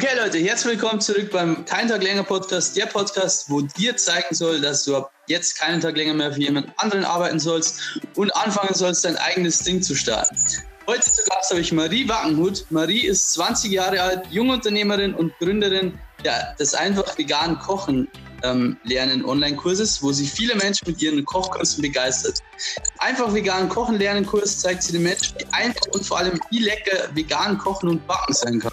[0.00, 4.32] Okay, Leute, herzlich willkommen zurück beim Kein Tag länger Podcast, der Podcast, wo dir zeigen
[4.32, 8.30] soll, dass du ab jetzt keinen Tag länger mehr für jemand anderen arbeiten sollst und
[8.36, 10.36] anfangen sollst, dein eigenes Ding zu starten.
[10.86, 12.64] Heute zu Gast habe ich Marie Wackenhut.
[12.70, 15.98] Marie ist 20 Jahre alt, Jungunternehmerin und Gründerin
[16.60, 18.06] des einfach veganen Kochen
[18.44, 22.38] ähm, lernen Online-Kurses, wo sie viele Menschen mit ihren Kochkursen begeistert.
[22.98, 26.60] Einfach vegan kochen lernen Kurs zeigt sie den Menschen, wie einfach und vor allem wie
[26.60, 28.70] lecker vegan kochen und backen sein kann.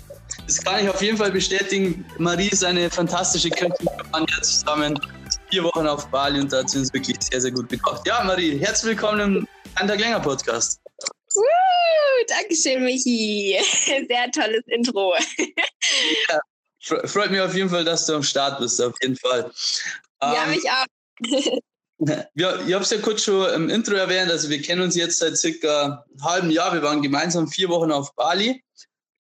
[0.48, 2.06] Das kann ich auf jeden Fall bestätigen.
[2.20, 3.74] Marie ist eine fantastische Köchin.
[3.80, 5.00] Wir waren ja zusammen
[5.50, 8.06] vier Wochen auf Bali und da hat sie uns wirklich sehr, sehr gut gekocht.
[8.06, 10.80] Ja, Marie, herzlich willkommen im Ein Tag länger Podcast.
[11.36, 11.42] Uh,
[12.28, 13.58] Dankeschön, Michi.
[14.08, 15.14] Sehr tolles Intro.
[16.30, 16.40] Ja,
[17.06, 19.52] freut mich auf jeden Fall, dass du am Start bist, auf jeden Fall.
[20.22, 21.60] Ja, ähm, mich auch.
[22.36, 24.30] Ja, ich habe es ja kurz schon im Intro erwähnt.
[24.30, 26.74] Also, wir kennen uns jetzt seit circa einem halben Jahr.
[26.74, 28.62] Wir waren gemeinsam vier Wochen auf Bali.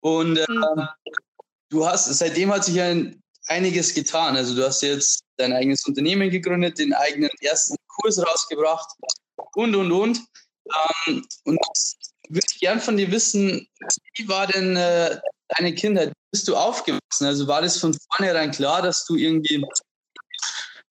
[0.00, 0.88] Und äh, mhm.
[1.70, 2.94] du hast, seitdem hat sich ja
[3.46, 4.36] einiges getan.
[4.36, 8.90] Also, du hast jetzt dein eigenes Unternehmen gegründet, den eigenen ersten Kurs rausgebracht
[9.54, 10.20] und, und, und.
[11.06, 11.58] Ähm, und
[12.28, 13.66] würde ich gern von dir wissen,
[14.14, 16.12] wie war denn äh, deine Kindheit?
[16.32, 17.26] Bist du aufgewachsen?
[17.26, 19.64] Also war das von vornherein klar, dass du irgendwie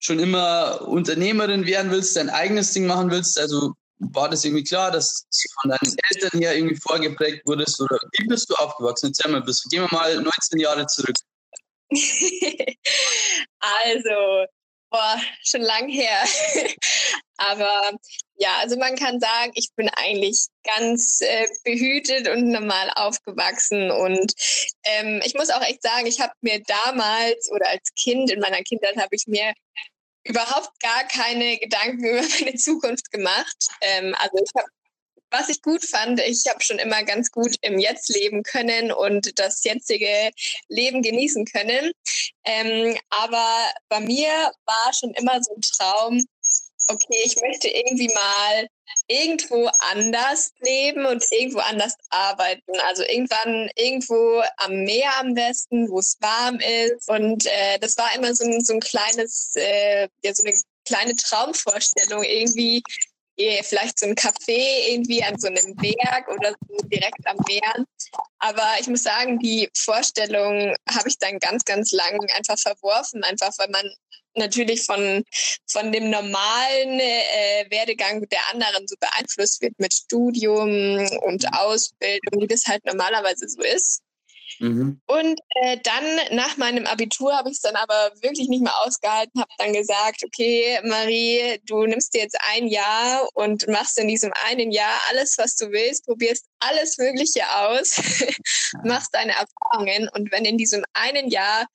[0.00, 3.38] schon immer Unternehmerin werden willst, dein eigenes Ding machen willst?
[3.38, 5.26] Also war das irgendwie klar, dass
[5.60, 7.80] von deinen Eltern her irgendwie vorgeprägt wurdest?
[7.80, 9.06] Oder wie bist du aufgewachsen?
[9.08, 11.16] Erzähl mal, bist, gehen wir mal 19 Jahre zurück.
[13.60, 14.46] also,
[14.90, 16.24] boah, schon lang her.
[17.36, 17.92] Aber
[18.36, 23.90] ja, also man kann sagen, ich bin eigentlich ganz äh, behütet und normal aufgewachsen.
[23.90, 24.32] Und
[24.84, 28.62] ähm, ich muss auch echt sagen, ich habe mir damals oder als Kind in meiner
[28.62, 29.52] Kindheit habe ich mir
[30.24, 33.68] überhaupt gar keine Gedanken über meine Zukunft gemacht.
[33.80, 34.68] Ähm, also ich habe
[35.30, 39.38] was ich gut fand, ich habe schon immer ganz gut im Jetzt leben können und
[39.38, 40.30] das jetzige
[40.68, 41.92] Leben genießen können.
[42.44, 43.46] Ähm, aber
[43.88, 44.28] bei mir
[44.66, 46.24] war schon immer so ein Traum,
[46.90, 48.68] okay, ich möchte irgendwie mal
[49.06, 52.72] irgendwo anders leben und irgendwo anders arbeiten.
[52.88, 57.08] Also irgendwann irgendwo am Meer am besten, wo es warm ist.
[57.08, 61.14] Und äh, das war immer so ein, so ein kleines, äh, ja, so eine kleine
[61.14, 62.82] Traumvorstellung, irgendwie
[63.62, 67.86] vielleicht so ein Café irgendwie an so einem Berg oder so direkt am Meer.
[68.38, 73.50] Aber ich muss sagen, die Vorstellung habe ich dann ganz, ganz lang einfach verworfen, einfach
[73.58, 73.90] weil man
[74.34, 75.24] natürlich von,
[75.66, 82.46] von dem normalen äh, Werdegang der anderen so beeinflusst wird mit Studium und Ausbildung, wie
[82.46, 84.02] das halt normalerweise so ist.
[84.58, 85.00] Mhm.
[85.06, 89.40] Und äh, dann nach meinem Abitur habe ich es dann aber wirklich nicht mehr ausgehalten,
[89.40, 94.32] habe dann gesagt, okay, Marie, du nimmst dir jetzt ein Jahr und machst in diesem
[94.46, 97.96] einen Jahr alles, was du willst, probierst alles Mögliche aus,
[98.84, 101.66] machst deine Erfahrungen und wenn in diesem einen Jahr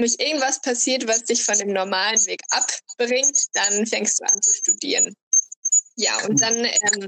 [0.00, 4.52] nicht irgendwas passiert, was dich von dem normalen Weg abbringt, dann fängst du an zu
[4.52, 5.14] studieren.
[5.96, 7.06] Ja, und dann ähm,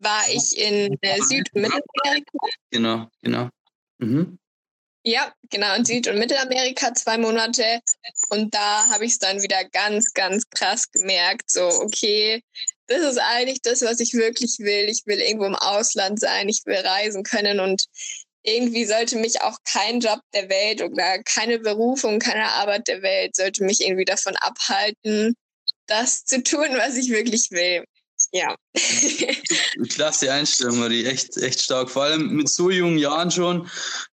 [0.00, 2.38] war ich in äh, Süd- und Mittelamerika.
[2.70, 3.48] Genau, genau.
[3.98, 4.38] Mhm.
[5.02, 7.80] Ja, genau, in Süd- und Mittelamerika zwei Monate.
[8.28, 11.50] Und da habe ich es dann wieder ganz, ganz krass gemerkt.
[11.50, 12.42] So, okay,
[12.86, 14.88] das ist eigentlich das, was ich wirklich will.
[14.88, 17.84] Ich will irgendwo im Ausland sein, ich will reisen können und
[18.42, 23.36] irgendwie sollte mich auch kein Job der Welt oder keine Berufung, keine Arbeit der Welt
[23.36, 25.34] sollte mich irgendwie davon abhalten,
[25.86, 27.84] das zu tun, was ich wirklich will.
[28.32, 28.54] Ja.
[29.88, 31.90] Klasse Einstellung, Marie, echt, echt stark.
[31.90, 33.68] Vor allem mit so jungen Jahren schon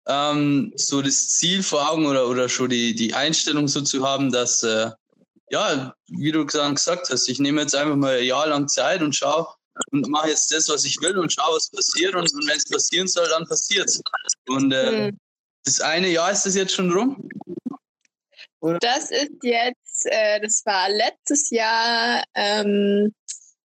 [0.07, 4.31] ähm, so das Ziel vor Augen oder, oder schon die, die Einstellung so zu haben,
[4.31, 4.91] dass, äh,
[5.49, 9.15] ja, wie du gesagt hast, ich nehme jetzt einfach mal ein Jahr lang Zeit und
[9.15, 9.47] schaue,
[9.91, 12.15] und mache jetzt das, was ich will und schaue, was passiert.
[12.15, 14.01] Und, und wenn es passieren soll, dann passiert es.
[14.47, 15.19] Und äh, mhm.
[15.63, 17.29] das eine Jahr ist das jetzt schon rum?
[18.59, 18.79] Oder?
[18.79, 23.13] Das ist jetzt, äh, das war letztes Jahr ähm,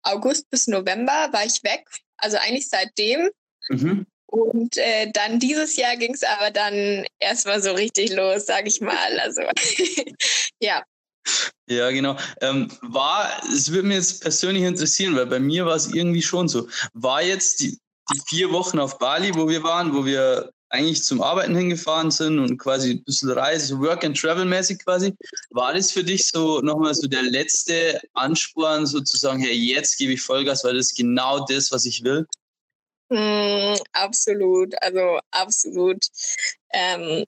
[0.03, 1.85] August bis November war ich weg.
[2.17, 3.29] Also eigentlich seitdem.
[3.69, 4.05] Mhm.
[4.27, 8.79] Und äh, dann dieses Jahr ging es aber dann erstmal so richtig los, sage ich
[8.79, 9.19] mal.
[9.19, 9.41] Also
[10.59, 10.83] ja.
[11.67, 12.17] Ja, genau.
[12.41, 16.47] Ähm, war, es würde mich jetzt persönlich interessieren, weil bei mir war es irgendwie schon
[16.47, 16.67] so.
[16.93, 17.79] War jetzt die,
[18.11, 22.39] die vier Wochen auf Bali, wo wir waren, wo wir eigentlich zum Arbeiten hingefahren sind
[22.39, 25.13] und quasi ein bisschen Reise, so Work and Travel mäßig quasi.
[25.49, 30.21] War das für dich so nochmal so der letzte Ansporn, sozusagen, hey, jetzt gebe ich
[30.21, 32.25] Vollgas, weil das ist genau das, was ich will?
[33.09, 36.05] Mm, absolut, also absolut.
[36.73, 37.25] Ähm,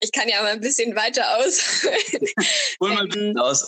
[0.00, 1.82] ich kann ja mal ein bisschen weiter aus.
[2.80, 3.66] Hol mal ein bisschen aus.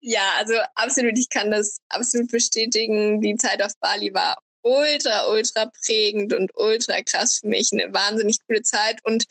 [0.00, 3.20] ja, also absolut, ich kann das absolut bestätigen.
[3.20, 7.70] Die Zeit auf Bali war ultra, ultra prägend und ultra krass für mich.
[7.72, 8.98] Eine wahnsinnig coole Zeit.
[9.04, 9.24] Und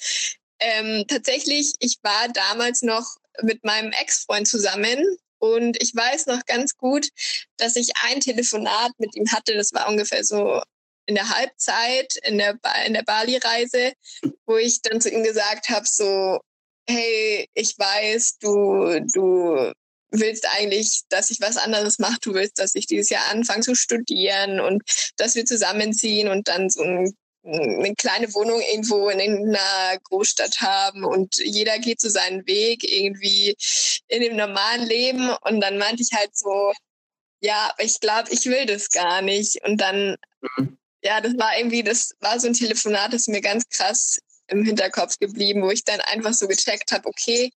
[0.60, 6.78] ähm, tatsächlich, ich war damals noch mit meinem Ex-Freund zusammen und ich weiß noch ganz
[6.78, 7.10] gut,
[7.58, 9.56] dass ich ein Telefonat mit ihm hatte.
[9.56, 10.62] Das war ungefähr so
[11.06, 13.94] in der Halbzeit in der, ba in der Bali-Reise,
[14.46, 16.40] wo ich dann zu ihm gesagt habe, so,
[16.88, 19.72] hey, ich weiß, du, du
[20.12, 22.18] willst eigentlich, dass ich was anderes mache.
[22.22, 24.84] Du willst, dass ich dieses Jahr anfange zu studieren und
[25.18, 27.16] dass wir zusammenziehen und dann so ein,
[27.46, 33.56] eine kleine Wohnung irgendwo in einer Großstadt haben und jeder geht so seinen Weg irgendwie
[34.08, 35.30] in dem normalen Leben.
[35.42, 36.72] Und dann meinte ich halt so,
[37.42, 39.62] ja, aber ich glaube, ich will das gar nicht.
[39.66, 40.16] Und dann,
[40.58, 40.78] mhm.
[41.04, 45.20] Ja, das war irgendwie, das war so ein Telefonat, das mir ganz krass im Hinterkopf
[45.20, 47.52] geblieben, wo ich dann einfach so gecheckt habe, okay,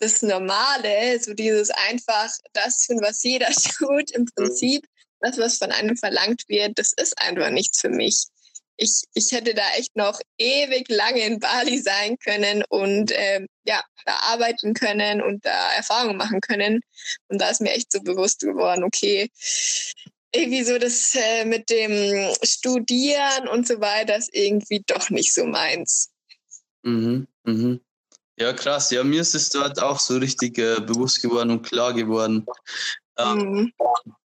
[0.00, 4.30] das Normale, so dieses einfach das tun, was jeder tut, im mhm.
[4.34, 4.86] Prinzip,
[5.20, 8.26] das, was von einem verlangt wird, das ist einfach nichts für mich.
[8.76, 13.82] Ich, ich hätte da echt noch ewig lange in Bali sein können und ähm, ja,
[14.04, 16.80] da arbeiten können und da Erfahrungen machen können.
[17.26, 19.30] Und da ist mir echt so bewusst geworden, okay,
[20.32, 25.44] irgendwie so das äh, mit dem Studieren und so weiter ist irgendwie doch nicht so
[25.44, 26.10] meins.
[26.82, 27.80] Mhm, mhm.
[28.36, 28.90] Ja, krass.
[28.90, 32.46] Ja, mir ist es dort auch so richtig äh, bewusst geworden und klar geworden.
[33.16, 33.72] Ähm, mhm.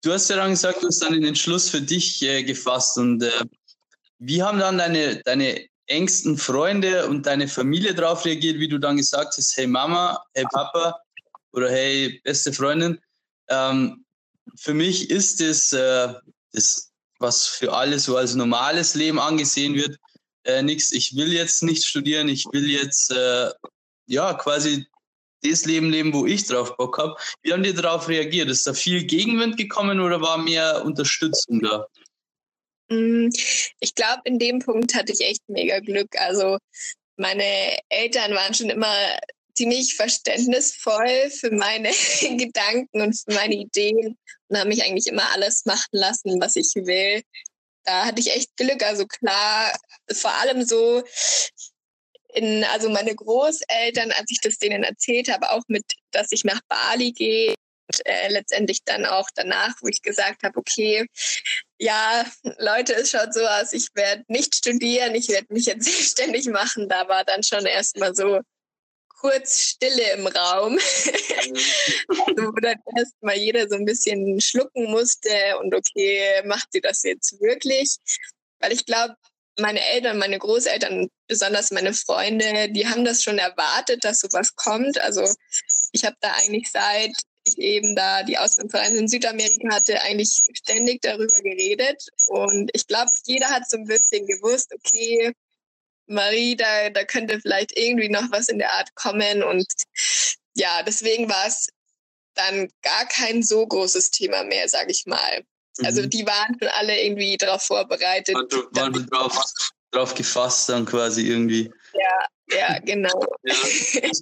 [0.03, 2.97] Du hast ja dann gesagt, du hast dann den Entschluss für dich äh, gefasst.
[2.99, 3.45] Und äh,
[4.19, 8.97] wie haben dann deine, deine engsten Freunde und deine Familie darauf reagiert, wie du dann
[8.97, 11.01] gesagt hast, hey Mama, hey Papa
[11.53, 13.01] oder hey beste Freundin,
[13.49, 14.05] ähm,
[14.55, 16.15] für mich ist es das, äh,
[16.53, 19.99] das, was für alle so als normales Leben angesehen wird,
[20.45, 20.93] äh, nichts.
[20.93, 23.51] Ich will jetzt nicht studieren, ich will jetzt äh,
[24.07, 24.87] ja, quasi
[25.43, 27.17] das Leben leben, wo ich drauf Bock habe.
[27.43, 28.49] Wie haben die darauf reagiert?
[28.49, 31.87] Ist da viel Gegenwind gekommen oder war mehr Unterstützung da?
[32.89, 33.29] Mm,
[33.81, 36.09] ich glaube, in dem Punkt hatte ich echt mega Glück.
[36.19, 36.59] Also
[37.17, 38.95] meine Eltern waren schon immer
[39.57, 41.91] ziemlich verständnisvoll für meine
[42.37, 44.17] Gedanken und für meine Ideen
[44.49, 47.23] und haben mich eigentlich immer alles machen lassen, was ich will.
[47.85, 48.83] Da hatte ich echt Glück.
[48.83, 49.73] Also klar,
[50.13, 51.03] vor allem so
[52.35, 56.61] in, also meine Großeltern, als ich das denen erzählt habe, auch mit, dass ich nach
[56.69, 57.55] Bali gehe,
[57.89, 61.07] und, äh, letztendlich dann auch danach, wo ich gesagt habe, okay,
[61.79, 62.25] ja,
[62.59, 66.89] Leute, es schaut so aus, ich werde nicht studieren, ich werde mich jetzt selbstständig machen.
[66.89, 68.41] Da war dann schon erstmal so
[69.17, 70.77] kurz Stille im Raum,
[72.37, 77.41] wo dann erstmal jeder so ein bisschen schlucken musste und okay, macht sie das jetzt
[77.41, 77.97] wirklich?
[78.61, 79.15] Weil ich glaube,
[79.59, 85.01] meine Eltern, meine Großeltern, besonders meine Freunde, die haben das schon erwartet, dass sowas kommt.
[85.01, 85.27] Also
[85.93, 87.13] ich habe da eigentlich seit
[87.47, 92.03] ich eben da die Auslandsreise in Südamerika hatte, eigentlich ständig darüber geredet.
[92.27, 95.33] Und ich glaube, jeder hat so ein bisschen gewusst, okay,
[96.07, 99.43] Marie, da, da könnte vielleicht irgendwie noch was in der Art kommen.
[99.43, 99.67] Und
[100.55, 101.69] ja, deswegen war es
[102.35, 105.43] dann gar kein so großes Thema mehr, sage ich mal.
[105.85, 106.11] Also mhm.
[106.11, 108.37] die waren schon alle irgendwie darauf vorbereitet.
[108.37, 109.39] Also waren die drauf,
[109.91, 111.71] drauf gefasst dann quasi irgendwie.
[111.95, 113.21] Ja, ja, genau.
[113.43, 113.55] ja,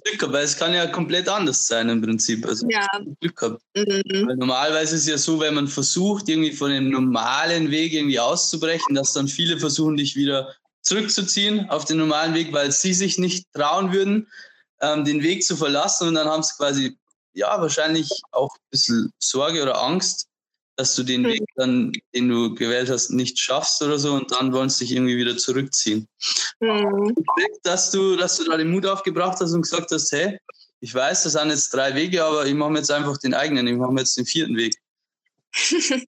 [0.03, 2.45] Glück gehabt, weil es kann ja komplett anders sein im Prinzip.
[2.45, 2.87] Also ja.
[3.21, 3.61] Glück gehabt.
[3.75, 4.33] Mhm.
[4.37, 8.95] Normalerweise ist es ja so, wenn man versucht, irgendwie von dem normalen Weg irgendwie auszubrechen,
[8.95, 13.51] dass dann viele versuchen, dich wieder zurückzuziehen auf den normalen Weg, weil sie sich nicht
[13.53, 14.27] trauen würden,
[14.81, 16.97] ähm, den Weg zu verlassen und dann haben sie quasi,
[17.33, 20.27] ja, wahrscheinlich auch ein bisschen Sorge oder Angst,
[20.75, 21.27] dass du den mhm.
[21.27, 24.95] Weg dann, den du gewählt hast, nicht schaffst oder so und dann wollen sie dich
[24.95, 26.07] irgendwie wieder zurückziehen.
[26.59, 27.15] Mhm.
[27.63, 30.37] Dass du, dass du da den Mut aufgebracht hast und gesagt hast, hey,
[30.81, 33.67] ich weiß, das sind jetzt drei Wege, aber ich mache mir jetzt einfach den eigenen,
[33.67, 34.75] ich mache mir jetzt den vierten Weg.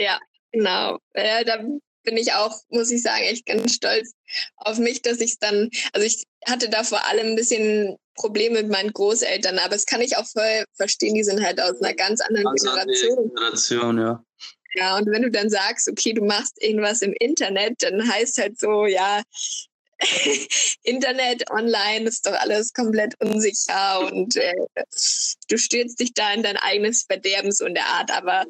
[0.00, 0.18] ja,
[0.50, 0.98] genau.
[1.14, 1.58] Ja, da
[2.06, 4.14] bin ich auch, muss ich sagen, echt ganz stolz
[4.56, 8.62] auf mich, dass ich es dann, also ich hatte da vor allem ein bisschen Probleme
[8.62, 11.94] mit meinen Großeltern, aber das kann ich auch voll verstehen, die sind halt aus einer
[11.94, 13.34] ganz anderen ganz Generation.
[13.34, 14.24] Generation, ja.
[14.74, 18.58] Ja, und wenn du dann sagst, okay, du machst irgendwas im Internet, dann heißt halt
[18.58, 19.22] so, ja,
[20.82, 24.54] Internet, online ist doch alles komplett unsicher und äh,
[25.48, 28.10] du stürzt dich da in dein eigenes Verderben so in der Art.
[28.14, 28.44] Aber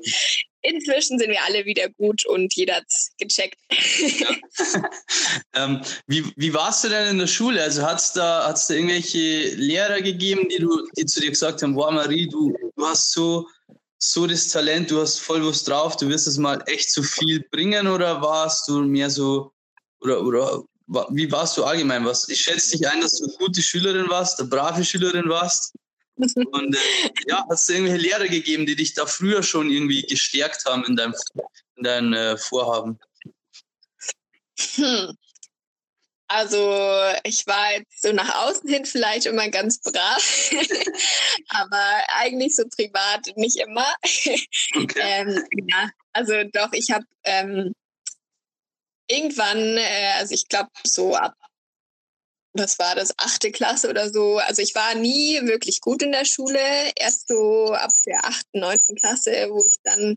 [0.68, 2.86] inzwischen sind wir alle wieder gut und jeder hat
[3.18, 3.58] gecheckt.
[4.18, 4.28] Ja.
[5.54, 7.62] ähm, wie, wie warst du denn in der Schule?
[7.62, 11.62] Also hat es da, hat's da irgendwelche Lehrer gegeben, die, du, die zu dir gesagt
[11.62, 13.48] haben, wow Marie, du, du hast so,
[13.98, 17.44] so das Talent, du hast voll was drauf, du wirst es mal echt so viel
[17.50, 19.52] bringen oder warst du mehr so,
[20.00, 20.62] oder, oder
[21.10, 22.04] wie warst du allgemein?
[22.04, 25.74] Was, ich schätze dich ein, dass du eine gute Schülerin warst, eine brave Schülerin warst.
[26.16, 30.64] Und äh, ja, hast du irgendwelche Lehrer gegeben, die dich da früher schon irgendwie gestärkt
[30.64, 31.14] haben in deinem,
[31.76, 32.98] in deinem äh, Vorhaben?
[34.76, 35.16] Hm.
[36.28, 36.58] Also
[37.22, 40.50] ich war jetzt so nach außen hin vielleicht immer ganz brav,
[41.50, 43.94] aber eigentlich so privat nicht immer.
[44.74, 45.00] Okay.
[45.00, 47.72] ähm, ja, also doch, ich habe ähm,
[49.08, 51.34] irgendwann, äh, also ich glaube so ab,
[52.58, 54.38] was war das, achte Klasse oder so.
[54.38, 56.60] Also ich war nie wirklich gut in der Schule,
[56.96, 60.16] erst so ab der achten, neunten Klasse, wo ich dann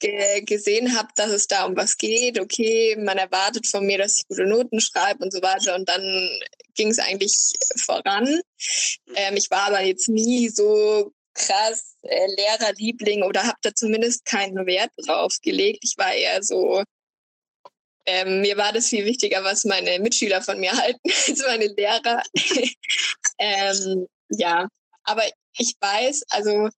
[0.00, 2.40] ge gesehen habe, dass es da um was geht.
[2.40, 5.76] Okay, man erwartet von mir, dass ich gute Noten schreibe und so weiter.
[5.76, 6.02] Und dann
[6.74, 7.52] ging es eigentlich
[7.84, 8.40] voran.
[9.14, 14.66] Ähm, ich war aber jetzt nie so krass äh, Lehrerliebling oder habe da zumindest keinen
[14.66, 15.80] Wert drauf gelegt.
[15.82, 16.82] Ich war eher so,
[18.06, 22.22] ähm, mir war das viel wichtiger, was meine Mitschüler von mir halten, als meine Lehrer.
[23.38, 24.68] ähm, ja,
[25.04, 25.24] aber
[25.58, 26.68] ich weiß, also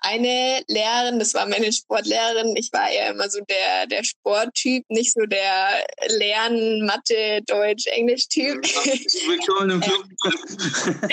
[0.00, 2.54] eine Lehrerin, das war meine Sportlehrerin.
[2.56, 8.62] Ich war eher immer so der, der Sporttyp, nicht so der Lernen, Mathe, Deutsch, Englisch-Typ.
[8.62, 10.04] Willkommen im Club.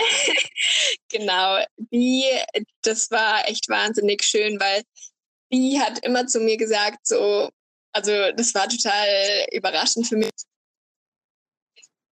[1.09, 1.63] genau.
[1.91, 2.25] Die,
[2.81, 4.83] das war echt wahnsinnig schön, weil
[5.51, 7.49] die hat immer zu mir gesagt, so,
[7.93, 9.07] also das war total
[9.51, 10.31] überraschend für mich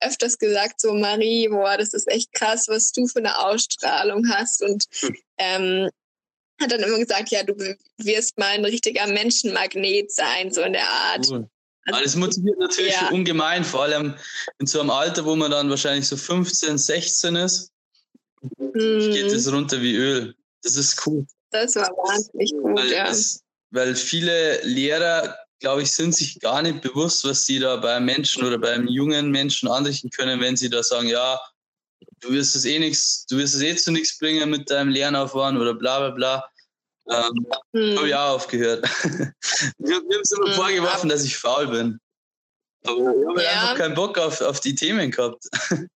[0.02, 4.62] öfters gesagt, so Marie, boah, das ist echt krass, was du für eine Ausstrahlung hast.
[4.64, 5.16] Und hm.
[5.38, 5.90] ähm,
[6.62, 7.54] hat dann immer gesagt, ja, du
[7.98, 11.28] wirst mal ein richtiger Menschenmagnet sein, so in der Art.
[11.30, 11.50] Cool.
[11.86, 13.10] Also, das motiviert natürlich ja.
[13.10, 14.16] ungemein, vor allem
[14.60, 17.72] in so einem Alter, wo man dann wahrscheinlich so 15, 16 ist,
[18.58, 19.12] mhm.
[19.12, 20.36] geht es runter wie Öl.
[20.62, 21.26] Das ist cool.
[21.52, 23.08] Das war wahnsinnig gut, weil, ja.
[23.08, 28.00] Das, weil viele Lehrer, glaube ich, sind sich gar nicht bewusst, was sie da bei
[28.00, 31.40] Menschen oder beim jungen Menschen anrichten können, wenn sie da sagen, ja,
[32.22, 35.60] du wirst es eh nichts, du wirst es eh zu nichts bringen mit deinem Lernaufwand
[35.60, 36.50] oder bla bla bla.
[37.12, 37.98] Ähm, hm.
[37.98, 38.84] Habe ich auch aufgehört.
[39.78, 40.54] wir, haben es immer hm.
[40.54, 42.00] vorgeworfen, dass ich faul bin.
[42.86, 43.50] Aber ich habe ja.
[43.50, 45.44] einfach keinen Bock auf, auf die Themen gehabt.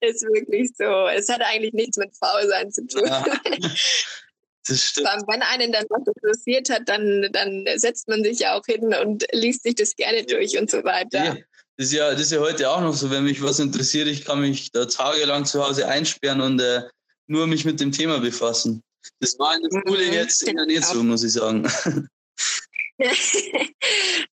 [0.00, 1.08] ist wirklich so.
[1.08, 3.06] Es hat eigentlich nichts mit Faulsein zu tun.
[3.06, 3.24] Ja.
[4.66, 5.08] Das stimmt.
[5.26, 9.26] Wenn einen dann was interessiert hat, dann, dann setzt man sich ja auch hin und
[9.32, 11.24] liest sich das gerne durch und so weiter.
[11.24, 11.36] Ja.
[11.76, 14.24] Das ist, ja, das ist ja heute auch noch so, wenn mich was interessiert, ich
[14.24, 16.82] kann mich da tagelang zu Hause einsperren und äh,
[17.26, 18.82] nur mich mit dem Thema befassen.
[19.20, 20.12] Das war in der Schule mhm.
[20.12, 21.68] jetzt eher nicht so, muss ich sagen.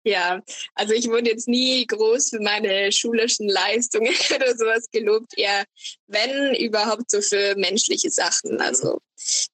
[0.03, 0.41] ja,
[0.75, 5.65] also ich wurde jetzt nie groß für meine schulischen Leistungen oder sowas gelobt, eher
[6.08, 8.62] wenn überhaupt so für menschliche Sachen.
[8.62, 9.00] Also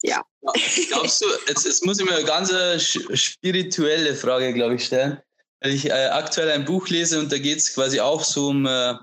[0.02, 0.24] ja.
[0.90, 2.52] glaubst du, jetzt, jetzt muss ich mir eine ganz
[3.14, 5.22] spirituelle Frage, glaube ich, stellen
[5.60, 8.66] weil ich äh, aktuell ein Buch lese und da geht es quasi auch so um
[8.66, 8.96] äh,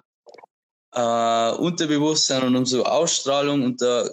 [0.92, 4.08] äh, Unterbewusstsein und um so Ausstrahlung und da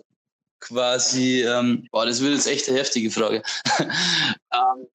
[0.60, 3.42] quasi, ähm, boah, das wird jetzt echt eine heftige Frage.
[3.80, 4.88] ähm,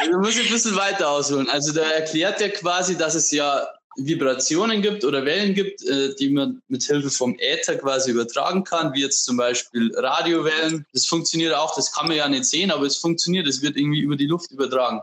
[0.00, 1.48] also muss ich ein bisschen weiter ausholen.
[1.48, 6.30] Also da erklärt er quasi, dass es ja Vibrationen gibt oder Wellen gibt, äh, die
[6.30, 10.86] man mit Hilfe vom Äther quasi übertragen kann, wie jetzt zum Beispiel Radiowellen.
[10.92, 14.00] Das funktioniert auch, das kann man ja nicht sehen, aber es funktioniert, es wird irgendwie
[14.00, 15.02] über die Luft übertragen.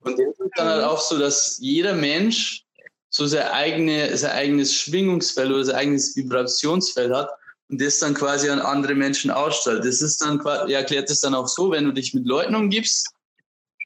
[0.00, 2.64] Und das ist dann halt auch so, dass jeder Mensch
[3.08, 7.30] so sein, eigene, sein eigenes Schwingungsfeld oder sein eigenes Vibrationsfeld hat
[7.70, 9.84] und das dann quasi an andere Menschen ausstrahlt.
[9.84, 13.13] Das ist dann, er erklärt es dann auch so, wenn du dich mit Leuten umgibst,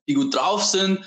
[0.09, 1.05] die gut drauf sind,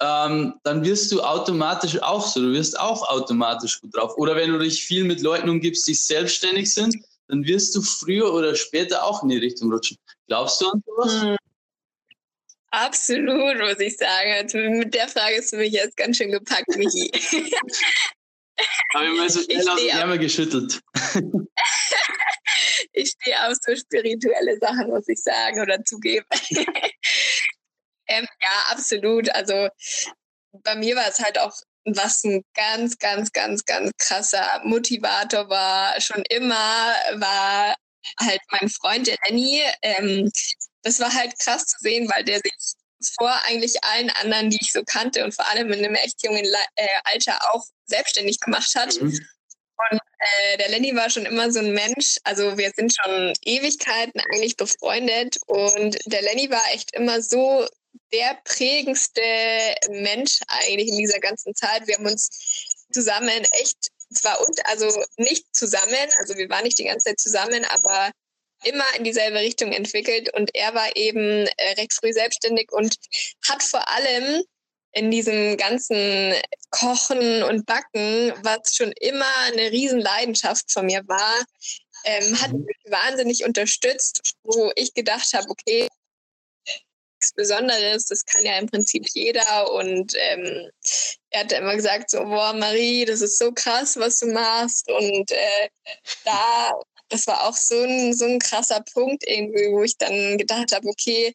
[0.00, 4.14] ähm, dann wirst du automatisch auch so, du wirst auch automatisch gut drauf.
[4.16, 6.96] Oder wenn du dich viel mit Leuten umgibst, die selbstständig sind,
[7.28, 9.98] dann wirst du früher oder später auch in die Richtung rutschen.
[10.26, 11.22] Glaubst du an sowas?
[11.22, 11.36] Hm.
[12.70, 14.32] Absolut, muss ich sagen.
[14.32, 17.10] Also mit der Frage ist du mich jetzt ganz schön gepackt, Michi.
[18.94, 20.80] Habe ich mal so schnell ich aus dem Ärmel geschüttelt.
[22.92, 26.26] ich stehe auf so spirituelle Sachen, muss ich sagen, oder zugeben.
[28.08, 29.30] ähm, ja, absolut.
[29.30, 29.68] Also
[30.52, 31.52] bei mir war es halt auch,
[31.84, 37.74] was ein ganz, ganz, ganz, ganz krasser Motivator war, schon immer, war
[38.20, 39.62] halt mein Freund, der Lenny.
[39.82, 40.30] Ähm,
[40.82, 42.52] das war halt krass zu sehen, weil der sich
[43.18, 46.44] vor eigentlich allen anderen, die ich so kannte und vor allem in einem echt jungen
[46.44, 49.00] äh, Alter auch selbstständig gemacht hat.
[49.00, 49.18] Mhm.
[49.90, 54.20] Und äh, der Lenny war schon immer so ein Mensch, also wir sind schon Ewigkeiten
[54.20, 57.64] eigentlich befreundet und der Lenny war echt immer so
[58.12, 59.22] der prägendste
[59.90, 61.86] Mensch eigentlich in dieser ganzen Zeit.
[61.86, 66.84] Wir haben uns zusammen echt zwar und also nicht zusammen, also wir waren nicht die
[66.84, 68.10] ganze Zeit zusammen, aber
[68.64, 72.96] immer in dieselbe Richtung entwickelt und er war eben äh, recht früh selbstständig und
[73.48, 74.42] hat vor allem
[74.92, 76.34] in diesem ganzen
[76.70, 81.44] Kochen und Backen, was schon immer eine Riesenleidenschaft von mir war,
[82.04, 85.88] ähm, hat mich wahnsinnig unterstützt, wo ich gedacht habe, okay,
[87.18, 89.72] nichts Besonderes, das kann ja im Prinzip jeder.
[89.72, 90.70] Und ähm,
[91.30, 94.90] er hat immer gesagt, so, boah, Marie, das ist so krass, was du machst.
[94.90, 95.68] Und äh,
[96.24, 96.72] da,
[97.08, 100.88] das war auch so ein, so ein krasser Punkt irgendwie, wo ich dann gedacht habe,
[100.88, 101.34] okay,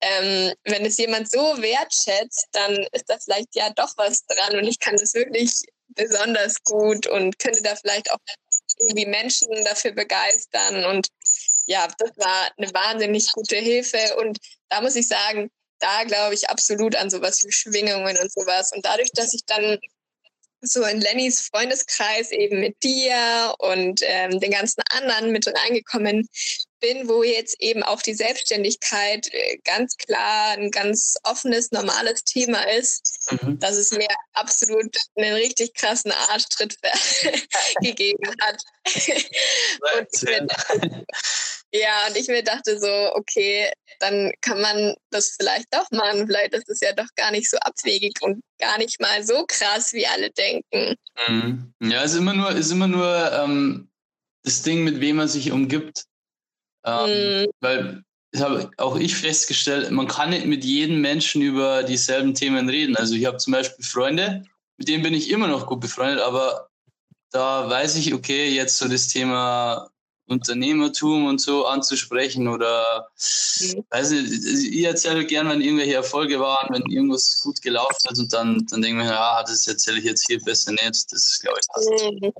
[0.00, 4.66] ähm, wenn es jemand so wertschätzt, dann ist da vielleicht ja doch was dran und
[4.66, 5.52] ich kann das wirklich
[5.94, 8.18] besonders gut und könnte da vielleicht auch
[8.78, 10.84] irgendwie Menschen dafür begeistern.
[10.86, 11.06] Und
[11.66, 14.16] ja, das war eine wahnsinnig gute Hilfe.
[14.18, 14.38] Und
[14.68, 18.72] da muss ich sagen, da glaube ich absolut an sowas wie Schwingungen und sowas.
[18.72, 19.78] Und dadurch, dass ich dann
[20.60, 26.28] so in Lennys Freundeskreis eben mit dir und ähm, den ganzen anderen mit reingekommen
[26.82, 32.60] bin, wo jetzt eben auch die Selbstständigkeit äh, ganz klar ein ganz offenes, normales Thema
[32.70, 33.58] ist, mhm.
[33.58, 36.76] dass es mir absolut einen richtig krassen Arschtritt
[37.80, 38.62] gegeben hat.
[39.96, 41.06] und mit,
[41.72, 43.70] ja, und ich mir dachte so, okay,
[44.00, 46.26] dann kann man das vielleicht doch machen.
[46.26, 49.92] Vielleicht ist es ja doch gar nicht so abwegig und gar nicht mal so krass,
[49.92, 50.96] wie alle denken.
[51.28, 51.72] Mhm.
[51.80, 53.90] Ja, ist immer nur, ist immer nur ähm,
[54.42, 56.04] das Ding, mit wem man sich umgibt.
[56.84, 57.50] Ähm, mhm.
[57.60, 58.04] Weil
[58.40, 62.96] habe auch ich festgestellt, man kann nicht mit jedem Menschen über dieselben Themen reden.
[62.96, 64.44] Also ich habe zum Beispiel Freunde,
[64.78, 66.68] mit denen bin ich immer noch gut befreundet, aber
[67.30, 69.90] da weiß ich, okay, jetzt so das Thema
[70.28, 73.08] Unternehmertum und so anzusprechen oder
[73.60, 73.84] mhm.
[73.90, 74.32] weiß nicht,
[74.72, 78.80] ich erzähle gerne, wenn irgendwelche Erfolge waren, wenn irgendwas gut gelaufen ist und dann, dann
[78.80, 81.12] denke ich mir, ah, das erzähle ich jetzt hier besser nicht.
[81.12, 81.90] Das glaube ich passt.
[81.90, 82.32] Mhm.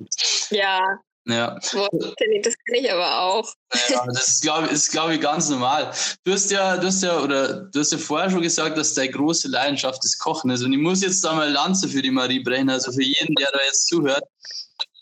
[0.57, 0.79] Ja,
[1.25, 1.55] ja.
[1.55, 3.53] Das kann ich aber auch.
[3.89, 5.91] Ja, das ist, glaube ist, glaub ich, ganz normal.
[6.23, 9.11] Du hast ja, du hast ja, oder du hast ja vorher schon gesagt, dass deine
[9.11, 10.63] große Leidenschaft das Kochen ist.
[10.63, 12.69] Und ich muss jetzt da mal Lanze für die Marie brechen.
[12.69, 14.23] Also für jeden, der da jetzt zuhört.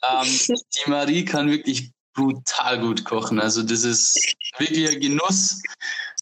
[0.09, 0.27] Ähm,
[0.85, 3.39] die Marie kann wirklich brutal gut kochen.
[3.39, 5.61] Also das ist wirklich ein Genuss.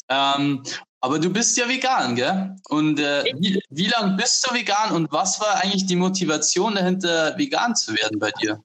[0.08, 0.64] Ähm,
[1.02, 2.56] aber du bist ja vegan, gell?
[2.70, 7.38] Und äh, wie, wie lange bist du vegan und was war eigentlich die Motivation dahinter,
[7.38, 8.62] vegan zu werden bei dir?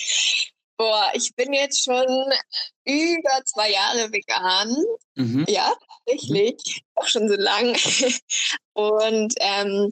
[0.00, 0.50] Mhm.
[0.76, 2.06] Boah, ich bin jetzt schon
[2.84, 4.74] über zwei Jahre vegan.
[5.14, 5.44] Mhm.
[5.46, 5.74] Ja,
[6.06, 6.54] tatsächlich.
[6.54, 6.82] Mhm.
[6.94, 7.76] Auch schon so lang.
[8.72, 9.90] Und ähm,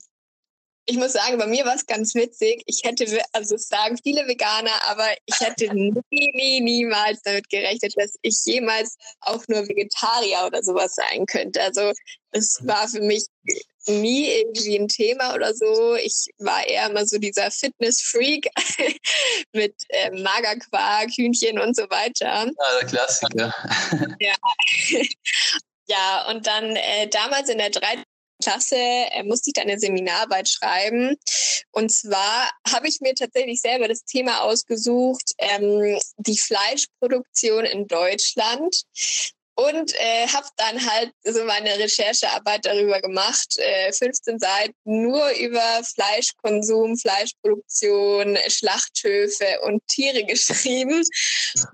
[0.87, 2.63] ich muss sagen, bei mir war es ganz witzig.
[2.65, 8.15] Ich hätte, also sagen viele Veganer, aber ich hätte nie, nie, niemals damit gerechnet, dass
[8.23, 11.61] ich jemals auch nur Vegetarier oder sowas sein könnte.
[11.61, 11.93] Also
[12.31, 13.27] es war für mich
[13.89, 15.95] nie irgendwie ein Thema oder so.
[15.97, 18.49] Ich war eher immer so dieser Fitness-Freak
[19.53, 22.47] mit äh, Magerquark, Hühnchen und so weiter.
[22.47, 23.55] Ja, der Klassiker.
[24.21, 24.35] ja.
[25.87, 28.03] ja, und dann äh, damals in der 3.
[28.43, 31.17] Klasse äh, musste ich dann eine Seminararbeit schreiben.
[31.73, 38.83] Und zwar habe ich mir tatsächlich selber das Thema ausgesucht, ähm, die Fleischproduktion in Deutschland
[39.59, 45.83] und äh, habe dann halt so meine Recherchearbeit darüber gemacht, äh, 15 Seiten nur über
[45.83, 51.03] Fleischkonsum, Fleischproduktion, Schlachthöfe und Tiere geschrieben.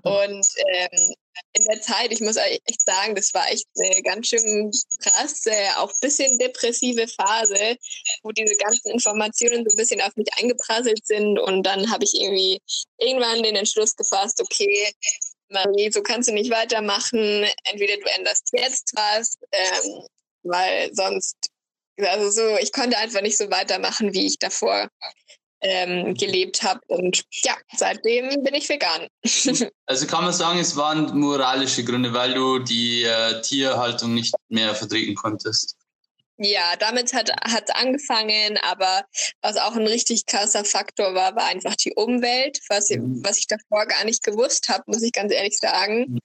[0.01, 1.13] Und ähm,
[1.53, 4.71] in der Zeit, ich muss echt sagen, das war echt eine ganz schön
[5.01, 7.77] krasse, auch ein bisschen depressive Phase,
[8.23, 11.39] wo diese ganzen Informationen so ein bisschen auf mich eingeprasselt sind.
[11.39, 12.61] Und dann habe ich irgendwie
[12.97, 14.91] irgendwann den Entschluss gefasst, okay,
[15.49, 17.45] Marie, so kannst du nicht weitermachen.
[17.65, 20.07] Entweder du änderst jetzt was, ähm,
[20.43, 21.35] weil sonst,
[21.97, 24.89] also so, ich konnte einfach nicht so weitermachen, wie ich davor
[25.61, 26.79] ähm, gelebt habe.
[26.87, 29.07] Und ja, seitdem bin ich vegan.
[29.87, 34.73] Also kann man sagen, es waren moralische Gründe, weil du die äh, Tierhaltung nicht mehr
[34.73, 35.75] vertreten konntest.
[36.37, 39.05] Ja, damit hat hat angefangen, aber
[39.41, 43.23] was auch ein richtig krasser Faktor war, war einfach die Umwelt, was, mhm.
[43.23, 46.05] was ich davor gar nicht gewusst habe, muss ich ganz ehrlich sagen.
[46.09, 46.19] Mhm.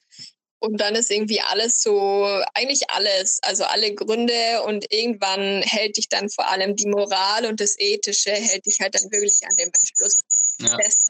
[0.63, 6.07] Und dann ist irgendwie alles so, eigentlich alles, also alle Gründe und irgendwann hält dich
[6.07, 9.71] dann vor allem die Moral und das Ethische hält dich halt dann wirklich an dem
[9.75, 10.19] Entschluss
[10.59, 10.77] ja.
[10.77, 11.09] fest.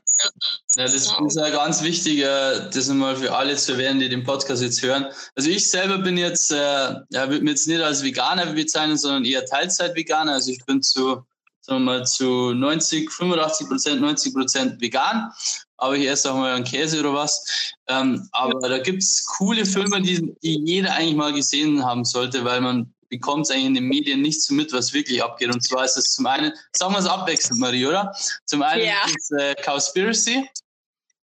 [0.77, 1.27] Ja, das genau.
[1.27, 5.05] ist ja ganz wichtig, das mal für alle zu erwähnen, die den Podcast jetzt hören.
[5.35, 9.25] Also ich selber bin jetzt, äh, ja, würde mich jetzt nicht als Veganer bezeichnen, sondern
[9.25, 10.33] eher Teilzeit-Veganer.
[10.33, 11.25] Also ich bin zu,
[11.61, 15.31] sagen wir mal, zu 90, 85 Prozent, 90 Prozent vegan.
[15.77, 17.73] Aber ich esse auch mal einen Käse oder was.
[17.87, 22.45] Ähm, aber da gibt es coole Filme, die, die jeder eigentlich mal gesehen haben sollte,
[22.45, 25.53] weil man bekommt es eigentlich in den Medien nicht so mit, was wirklich abgeht.
[25.53, 28.15] Und zwar ist es zum einen, sagen wir es abwechselnd, Marie, oder?
[28.45, 29.03] Zum einen ja.
[29.05, 30.49] ist äh, Cowspiracy.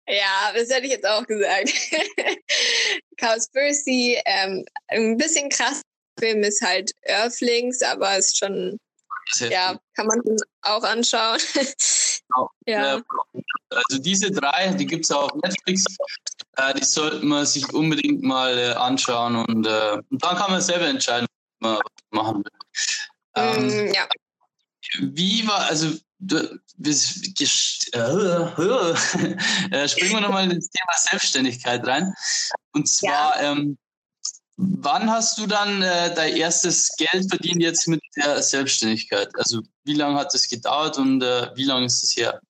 [0.09, 1.71] Ja, das hätte ich jetzt auch gesagt.
[3.21, 5.83] Cowspiracy, ähm, ein bisschen krass.
[6.19, 8.79] Film ist halt Earthlings, aber ist schon,
[9.39, 10.21] ja, kann man
[10.63, 11.39] auch anschauen.
[12.37, 12.51] Genau.
[12.67, 13.03] ja.
[13.71, 15.85] Also diese drei, die gibt es auch auf Netflix.
[16.57, 20.61] Äh, die sollte man sich unbedingt mal äh, anschauen und, äh, und, dann kann man
[20.61, 21.27] selber entscheiden,
[21.65, 21.79] man
[22.11, 22.53] machen will.
[23.37, 24.07] Ähm, mm, ja.
[25.01, 26.61] Wie war, also du,
[27.93, 27.99] äh,
[29.71, 32.15] äh, springen wir nochmal ins Thema Selbstständigkeit rein.
[32.73, 33.53] Und zwar, ja.
[33.53, 33.79] ähm,
[34.57, 39.29] wann hast du dann äh, dein erstes Geld verdient jetzt mit der Selbstständigkeit?
[39.37, 42.41] Also wie lange hat das gedauert und äh, wie lange ist es her?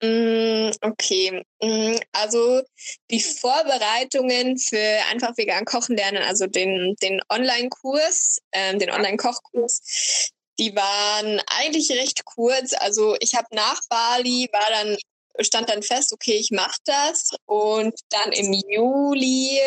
[0.00, 2.62] Mm, okay, mm, also
[3.10, 10.30] die Vorbereitungen für einfach vegan kochen lernen, also den, den Online-Kurs, ähm, den Online-Kochkurs,
[10.60, 12.74] die waren eigentlich recht kurz.
[12.74, 14.96] Also ich habe nach Bali, war dann,
[15.40, 17.30] stand dann fest, okay, ich mache das.
[17.46, 19.60] Und dann im Juli,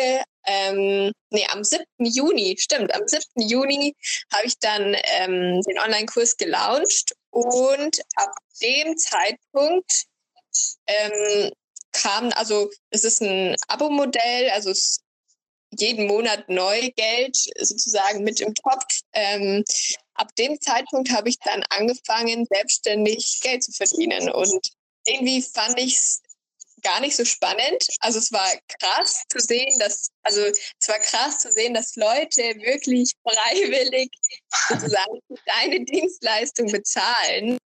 [0.46, 1.84] ähm, nee, am 7.
[1.98, 3.22] Juni, stimmt, am 7.
[3.36, 3.94] Juni
[4.32, 7.14] habe ich dann ähm, den Online-Kurs gelauncht.
[7.30, 10.06] Und ab dem Zeitpunkt
[10.86, 11.50] ähm,
[11.92, 15.00] kam, also es ist ein Abo-Modell, also es
[15.78, 18.84] jeden Monat neu Geld sozusagen mit im Topf.
[19.14, 19.64] Ähm,
[20.14, 24.30] ab dem Zeitpunkt habe ich dann angefangen, selbstständig Geld zu verdienen.
[24.30, 24.68] Und
[25.06, 26.20] irgendwie fand ich es
[26.82, 27.86] gar nicht so spannend.
[28.00, 28.48] Also es war
[28.80, 34.10] krass zu sehen, dass, also es war krass zu sehen, dass Leute wirklich freiwillig
[34.68, 37.58] sozusagen deine Dienstleistung bezahlen.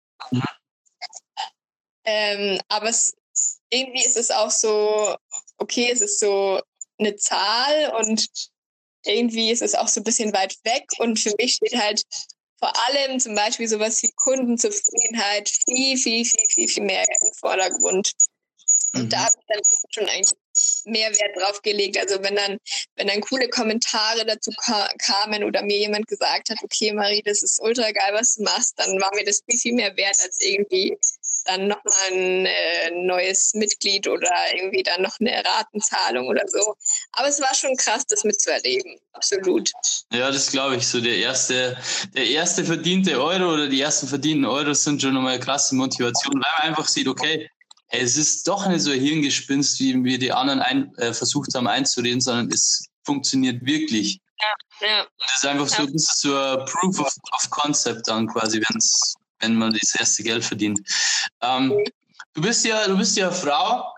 [2.05, 3.15] Ähm, aber es,
[3.71, 5.17] irgendwie ist es auch so,
[5.59, 6.61] okay, es ist so
[6.99, 8.29] eine Zahl und
[9.05, 12.03] irgendwie ist es auch so ein bisschen weit weg und für mich steht halt
[12.59, 18.13] vor allem zum Beispiel sowas wie Kundenzufriedenheit viel, viel, viel, viel, viel mehr im Vordergrund.
[18.95, 19.09] Und mhm.
[19.11, 20.33] da habe ich dann schon eigentlich
[20.85, 21.99] mehr Wert drauf gelegt.
[21.99, 22.59] Also wenn dann,
[22.97, 24.51] wenn dann coole Kommentare dazu
[24.99, 28.79] kamen oder mir jemand gesagt hat, okay, Marie, das ist ultra geil, was du machst,
[28.79, 30.97] dann war mir das viel, viel mehr wert als irgendwie
[31.45, 36.75] dann nochmal ein äh, neues Mitglied oder irgendwie dann noch eine Ratenzahlung oder so.
[37.13, 38.99] Aber es war schon krass, das mitzuerleben.
[39.13, 39.71] Absolut.
[40.13, 40.87] Ja, das glaube ich.
[40.87, 41.77] So der erste,
[42.15, 46.53] der erste verdiente Euro oder die ersten verdienten Euros sind schon nochmal krasse Motivation, weil
[46.59, 47.49] man einfach sieht, okay,
[47.89, 51.69] es ist doch nicht so ein Hirngespinst, wie wir die anderen ein, äh, versucht haben
[51.69, 54.21] einzureden, sondern es funktioniert wirklich.
[54.41, 55.07] Ja, ja.
[55.19, 58.77] Das ist einfach so, das ist so ein Proof of, of Concept dann quasi, wenn
[58.77, 60.81] es wenn man das erste Geld verdient.
[61.41, 61.73] Ähm,
[62.35, 63.95] du bist ja, du bist ja Frau,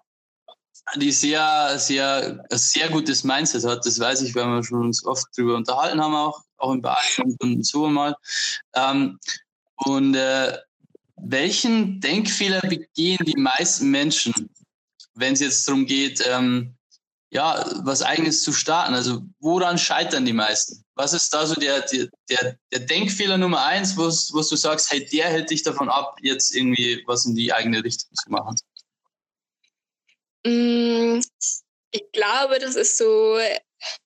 [0.96, 3.84] die sehr, sehr, sehr gutes Mindset hat.
[3.84, 6.98] Das weiß ich, weil wir schon uns oft darüber unterhalten haben, auch, auch im Bad
[7.18, 8.14] und, und so mal.
[8.74, 9.18] Ähm,
[9.84, 10.56] und äh,
[11.16, 14.50] welchen Denkfehler begehen die meisten Menschen,
[15.14, 16.74] wenn es jetzt darum geht, ähm,
[17.30, 18.94] ja, was eigenes zu starten?
[18.94, 20.85] Also woran scheitern die meisten?
[20.96, 21.86] Was ist da so der,
[22.28, 26.54] der, der Denkfehler Nummer eins, was du sagst, hey, der hält dich davon ab, jetzt
[26.56, 28.56] irgendwie was in die eigene Richtung zu machen?
[30.46, 31.20] Mm,
[31.90, 33.38] ich glaube, das ist so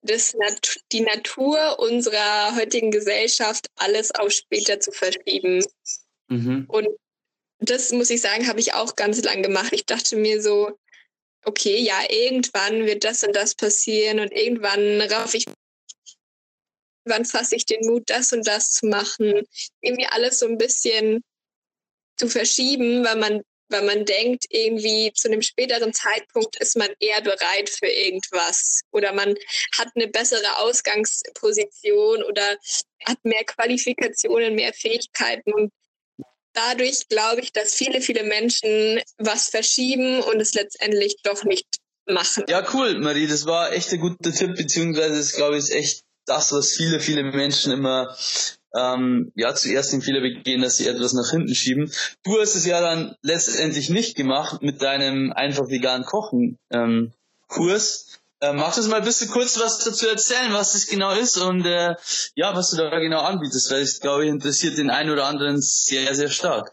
[0.03, 5.64] das Nat die Natur unserer heutigen Gesellschaft, alles auf später zu verschieben.
[6.29, 6.64] Mhm.
[6.68, 6.88] Und
[7.61, 9.72] das muss ich sagen, habe ich auch ganz lang gemacht.
[9.72, 10.79] Ich dachte mir so,
[11.44, 15.46] okay, ja, irgendwann wird das und das passieren und irgendwann rauf ich
[17.04, 19.42] wann fasse ich den Mut, das und das zu machen,
[19.80, 21.22] irgendwie alles so ein bisschen
[22.16, 27.22] zu verschieben, weil man, weil man denkt, irgendwie zu einem späteren Zeitpunkt ist man eher
[27.22, 28.82] bereit für irgendwas.
[28.92, 29.34] Oder man
[29.78, 32.56] hat eine bessere Ausgangsposition oder
[33.04, 35.52] hat mehr Qualifikationen, mehr Fähigkeiten.
[35.52, 35.72] Und
[36.52, 41.66] dadurch glaube ich, dass viele, viele Menschen was verschieben und es letztendlich doch nicht
[42.06, 42.44] machen.
[42.48, 46.04] Ja, cool, Marie, das war echt ein guter Tipp, beziehungsweise das glaube ich ist echt
[46.31, 48.16] das, was viele, viele Menschen immer
[48.75, 51.93] ähm, ja zuerst den Fehler begehen, dass sie etwas nach hinten schieben.
[52.23, 57.12] Du hast es ja dann letztendlich nicht gemacht mit deinem einfach vegan Kochen ähm,
[57.49, 58.07] Kurs.
[58.43, 61.66] Ähm, magst du mal ein bisschen kurz was dazu erzählen, was das genau ist und
[61.66, 61.95] äh,
[62.35, 66.14] ja, was du da genau anbietest, weil ich glaube, interessiert den einen oder anderen sehr,
[66.14, 66.73] sehr stark.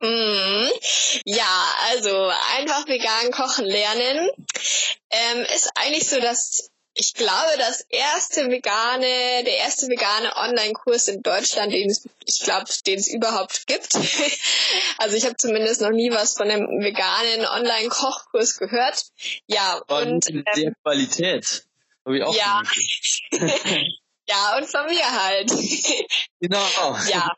[0.00, 0.68] Mm,
[1.24, 4.30] ja, also einfach vegan kochen lernen
[5.10, 11.22] ähm, ist eigentlich so das ich glaube, das erste vegane, der erste vegane Online-Kurs in
[11.22, 13.94] Deutschland, den es, ich glaube, den es überhaupt gibt.
[14.98, 19.06] also ich habe zumindest noch nie was von einem veganen Online-Kochkurs gehört.
[19.46, 21.66] Ja, und, und der ähm, Qualität.
[22.04, 22.62] Habe ich auch ja.
[24.28, 25.50] ja, und von mir halt.
[26.40, 26.96] genau.
[27.08, 27.28] Ja.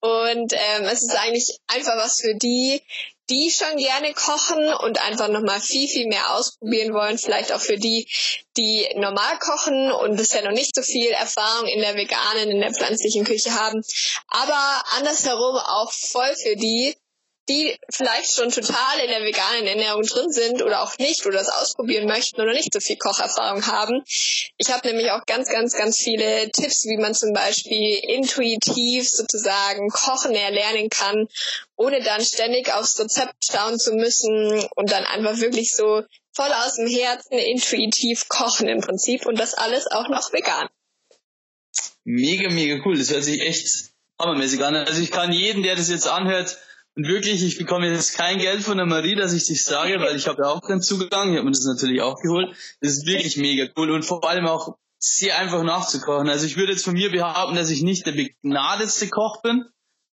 [0.00, 2.82] Und ähm, es ist eigentlich einfach was für die,
[3.30, 7.18] die schon gerne kochen und einfach nochmal viel, viel mehr ausprobieren wollen.
[7.18, 8.08] Vielleicht auch für die,
[8.56, 12.72] die normal kochen und bisher noch nicht so viel Erfahrung in der veganen, in der
[12.72, 13.82] pflanzlichen Küche haben.
[14.28, 16.96] Aber andersherum auch voll für die,
[17.52, 21.48] die vielleicht schon total in der veganen Ernährung drin sind oder auch nicht oder das
[21.48, 24.02] ausprobieren möchten oder nicht so viel Kocherfahrung haben.
[24.56, 29.88] Ich habe nämlich auch ganz, ganz, ganz viele Tipps, wie man zum Beispiel intuitiv sozusagen
[29.90, 31.28] Kochen erlernen kann,
[31.76, 36.02] ohne dann ständig aufs Rezept schauen zu müssen und dann einfach wirklich so
[36.34, 40.68] voll aus dem Herzen intuitiv kochen im Prinzip und das alles auch noch vegan.
[42.04, 42.98] Mega, mega cool.
[42.98, 44.74] Das hört sich echt hammermäßig an.
[44.74, 46.58] Also ich kann jeden, der das jetzt anhört,
[46.94, 50.14] und wirklich, ich bekomme jetzt kein Geld von der Marie, dass ich dich sage, weil
[50.14, 51.30] ich habe ja auch keinen Zugang.
[51.30, 52.54] Ich habe mir das natürlich auch geholt.
[52.80, 56.28] Das ist wirklich mega cool und vor allem auch sehr einfach nachzukochen.
[56.28, 59.64] Also ich würde jetzt von mir behaupten, dass ich nicht der begnadetste Koch bin.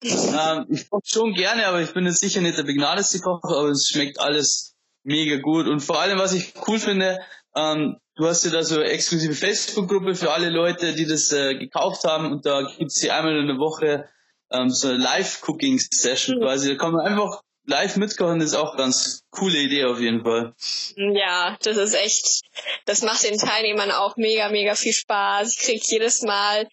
[0.01, 3.69] ähm, ich koche schon gerne, aber ich bin jetzt sicher nicht der begnadetste Koch, aber
[3.69, 5.67] es schmeckt alles mega gut.
[5.67, 7.19] Und vor allem, was ich cool finde,
[7.55, 11.55] ähm, du hast ja da so eine exklusive Facebook-Gruppe für alle Leute, die das äh,
[11.55, 14.07] gekauft haben und da gibt's sie einmal in der Woche
[14.51, 16.41] ähm, so eine Live-Cooking-Session mhm.
[16.41, 16.69] quasi.
[16.69, 20.53] Da kann man einfach live mitkochen, das ist auch ganz coole Idee auf jeden Fall.
[20.95, 22.41] Ja, das ist echt,
[22.85, 25.53] das macht den Teilnehmern auch mega, mega viel Spaß.
[25.53, 26.67] Ich krieg jedes Mal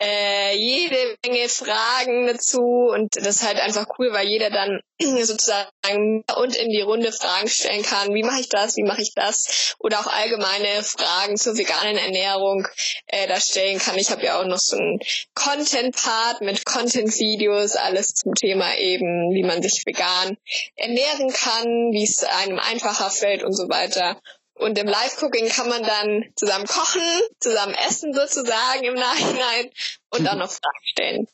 [0.00, 6.24] äh, jede Menge Fragen dazu und das ist halt einfach cool, weil jeder dann sozusagen
[6.36, 9.74] und in die Runde Fragen stellen kann, wie mache ich das, wie mache ich das
[9.78, 12.66] oder auch allgemeine Fragen zur veganen Ernährung
[13.06, 13.98] äh, da stellen kann.
[13.98, 14.98] Ich habe ja auch noch so einen
[15.34, 20.36] Content-Part mit Content-Videos, alles zum Thema eben, wie man sich vegan
[20.76, 24.20] ernähren kann, wie es einem einfacher fällt und so weiter.
[24.54, 27.02] Und im Live-Cooking kann man dann zusammen kochen,
[27.40, 29.70] zusammen essen sozusagen im Nachhinein
[30.10, 31.26] und dann noch Fragen stellen.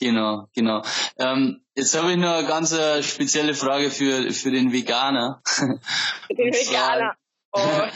[0.00, 0.82] Genau, genau.
[1.18, 5.42] Ähm, jetzt habe ich noch eine ganz äh, spezielle Frage für, für den Veganer.
[5.44, 7.16] Für den Veganer.
[7.52, 7.88] Oh.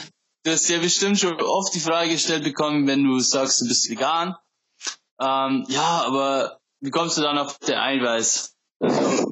[0.43, 3.89] Du hast ja bestimmt schon oft die Frage gestellt bekommen, wenn du sagst, du bist
[3.89, 4.35] vegan.
[5.21, 8.57] Ähm, ja, aber wie kommst du dann auf der Eiweiß?
[8.79, 9.31] Also,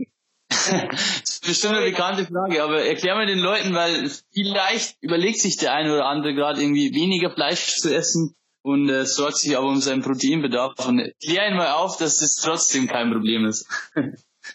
[0.92, 5.58] das ist bestimmt eine bekannte Frage, aber erklär mal den Leuten, weil vielleicht überlegt sich
[5.58, 9.68] der eine oder andere gerade irgendwie weniger Fleisch zu essen und äh, sorgt sich aber
[9.68, 13.68] um seinen Proteinbedarf und klär ihn mal auf, dass das trotzdem kein Problem ist.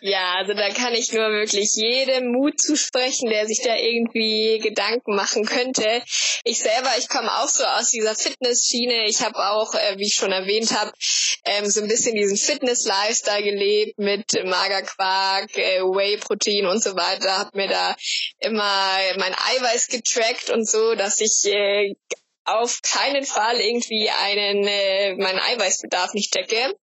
[0.01, 5.15] Ja, also da kann ich nur wirklich jedem Mut zusprechen, der sich da irgendwie Gedanken
[5.15, 6.03] machen könnte.
[6.45, 9.07] Ich selber, ich komme auch so aus dieser Fitnessschiene.
[9.07, 10.93] Ich habe auch, äh, wie ich schon erwähnt habe,
[11.45, 17.39] ähm, so ein bisschen diesen Fitness-Lifestyle gelebt mit Magerquark, äh, Whey-Protein und so weiter.
[17.39, 17.97] Habe mir da
[18.41, 21.95] immer mein Eiweiß getrackt und so, dass ich äh,
[22.47, 26.75] auf keinen Fall irgendwie einen äh, meinen Eiweißbedarf nicht decke.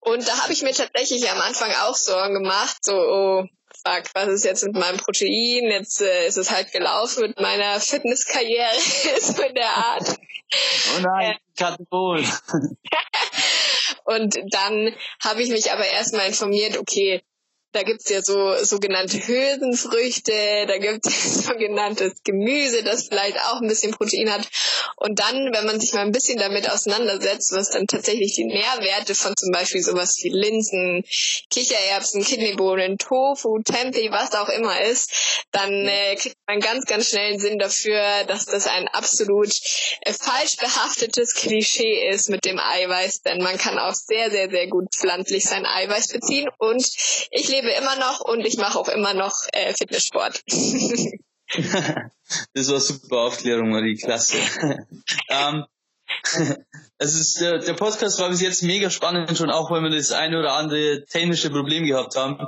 [0.00, 3.44] Und da habe ich mir tatsächlich am Anfang auch Sorgen gemacht, so oh,
[3.84, 5.70] fuck, was ist jetzt mit meinem Protein?
[5.70, 8.78] Jetzt äh, ist es halt gelaufen mit meiner Fitnesskarriere,
[9.20, 10.18] so in der Art.
[10.96, 12.30] Oh nein, Kategorien.
[14.04, 17.22] Und dann habe ich mich aber erstmal informiert, okay,
[17.72, 23.92] da gibt's ja so sogenannte Hülsenfrüchte, da gibt's sogenanntes Gemüse, das vielleicht auch ein bisschen
[23.92, 24.46] Protein hat.
[24.96, 29.14] Und dann, wenn man sich mal ein bisschen damit auseinandersetzt, was dann tatsächlich die Nährwerte
[29.14, 31.04] von zum Beispiel sowas wie Linsen,
[31.50, 37.32] Kichererbsen, Kidneybohnen, Tofu, Tempeh, was auch immer ist, dann äh, kriegt man ganz, ganz schnell
[37.32, 39.50] einen Sinn dafür, dass das ein absolut
[40.02, 44.68] äh, falsch behaftetes Klischee ist mit dem Eiweiß, denn man kann auch sehr, sehr, sehr
[44.68, 46.48] gut pflanzlich sein Eiweiß beziehen.
[46.58, 46.86] Und
[47.30, 50.42] ich lebe lebe immer noch und ich mache auch immer noch äh, Fitnesssport.
[52.54, 54.38] das war super Aufklärung, Marie, klasse.
[55.28, 55.64] ähm,
[56.98, 60.12] es ist, der, der Podcast war bis jetzt mega spannend schon, auch weil wir das
[60.12, 62.38] eine oder andere technische Problem gehabt haben.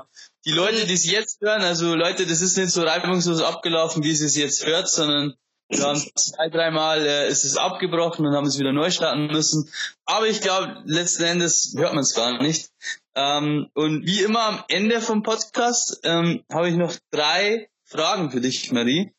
[0.44, 4.10] Die Leute, die es jetzt hören, also Leute, das ist nicht so reibungslos abgelaufen, wie
[4.10, 5.34] es es jetzt hört, sondern
[5.68, 9.70] wir haben zwei, dreimal äh, ist es abgebrochen und haben es wieder neu starten müssen.
[10.04, 12.70] Aber ich glaube, letzten Endes hört man es gar nicht.
[13.16, 18.40] Ähm, und wie immer am Ende vom Podcast ähm, habe ich noch drei Fragen für
[18.40, 19.12] dich, Marie.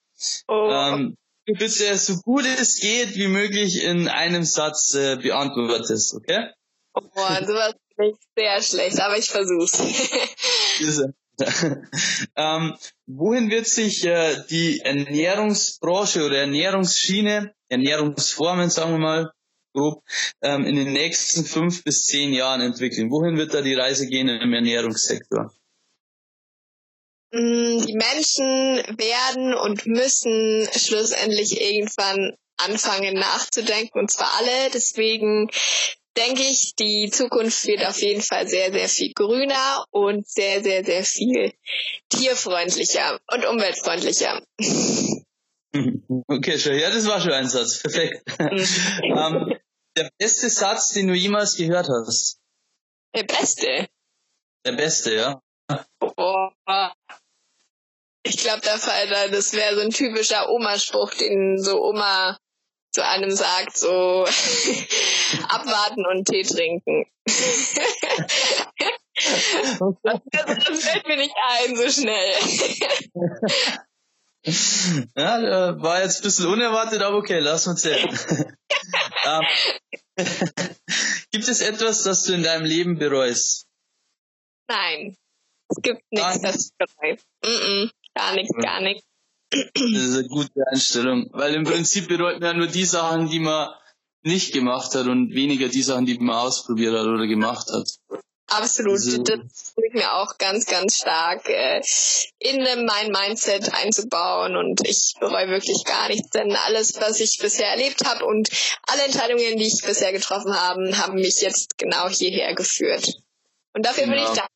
[0.48, 0.70] Oh.
[0.70, 6.52] Ähm, du bitte so gut es geht wie möglich in einem Satz äh, beantwortest, okay?
[6.94, 7.02] Oh,
[7.46, 9.80] sowas ist sehr schlecht, aber ich versuch's.
[12.36, 12.76] ähm,
[13.08, 19.32] wohin wird sich äh, die Ernährungsbranche oder Ernährungsschiene, Ernährungsformen, sagen wir mal,
[19.76, 20.04] grob,
[20.42, 23.12] ähm, in den nächsten fünf bis zehn Jahren entwickeln?
[23.12, 25.54] Wohin wird da die Reise gehen im Ernährungssektor?
[27.32, 34.72] Mm, die Menschen werden und müssen schlussendlich irgendwann anfangen nachzudenken, und zwar alle.
[34.74, 35.50] Deswegen
[36.18, 40.86] denke ich, die Zukunft wird auf jeden Fall sehr, sehr viel grüner und sehr, sehr,
[40.86, 41.52] sehr viel
[42.10, 44.42] tierfreundlicher und umweltfreundlicher.
[46.28, 46.80] Okay, schön.
[46.80, 47.82] Ja, das war schon ein Satz.
[47.82, 48.24] Perfekt.
[48.40, 48.66] Mhm.
[49.04, 49.45] ähm,
[49.98, 52.40] der beste Satz, den du jemals gehört hast?
[53.16, 53.88] Der beste?
[54.66, 55.42] Der beste, ja.
[56.00, 56.54] Boah.
[58.24, 62.38] Ich glaube, das wäre so ein typischer Oma-Spruch, den so Oma
[62.92, 64.24] zu einem sagt, so
[65.50, 67.06] abwarten und Tee trinken.
[67.26, 67.76] das,
[70.66, 72.34] das fällt mir nicht ein so schnell.
[74.46, 78.10] ja, war jetzt ein bisschen unerwartet, aber okay, lass uns sehen.
[79.28, 79.44] Ähm,
[81.32, 83.66] gibt es etwas, das du in deinem Leben bereust?
[84.68, 85.18] Nein.
[85.70, 87.16] Es gibt nichts, das ich bereue.
[87.44, 89.04] Mm -mm, gar nichts, gar nichts.
[89.50, 93.40] Das ist eine gute Einstellung, weil im Prinzip bereut man ja nur die Sachen, die
[93.40, 93.74] man
[94.22, 97.90] nicht gemacht hat und weniger die Sachen, die man ausprobiert hat oder gemacht hat.
[98.48, 99.24] Absolut, so.
[99.24, 101.82] das hilft mir auch ganz, ganz stark äh,
[102.38, 107.70] in mein Mindset einzubauen und ich bereue wirklich gar nichts, denn alles, was ich bisher
[107.70, 108.50] erlebt habe und
[108.84, 113.16] alle Entscheidungen, die ich bisher getroffen habe, haben mich jetzt genau hierher geführt.
[113.74, 114.16] Und dafür genau.
[114.16, 114.48] bin ich da.